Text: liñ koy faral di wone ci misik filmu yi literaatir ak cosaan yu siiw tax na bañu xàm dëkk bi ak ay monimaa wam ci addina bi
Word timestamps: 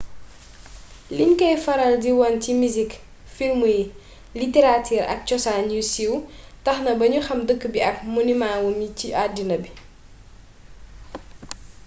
liñ 1.17 1.31
koy 1.39 1.55
faral 1.65 1.93
di 2.03 2.11
wone 2.19 2.37
ci 2.43 2.51
misik 2.61 2.91
filmu 3.35 3.65
yi 3.75 3.83
literaatir 4.41 5.03
ak 5.13 5.19
cosaan 5.29 5.67
yu 5.75 5.81
siiw 5.91 6.13
tax 6.65 6.77
na 6.85 6.91
bañu 6.99 7.19
xàm 7.27 7.39
dëkk 7.47 7.63
bi 7.73 7.79
ak 7.89 7.97
ay 7.99 8.07
monimaa 8.13 8.55
wam 8.65 8.79
ci 8.99 9.07
addina 9.23 9.55
bi 9.63 9.69